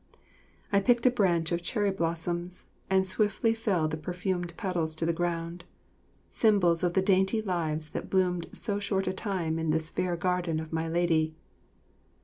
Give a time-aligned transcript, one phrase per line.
[0.71, 5.13] I picked a branch of cherry blossoms, and swiftly fell the perfumed petals to the
[5.13, 5.63] ground
[6.27, 10.59] symbols of the dainty lives that bloomed so short a time in this fair garden
[10.59, 11.35] of my lady.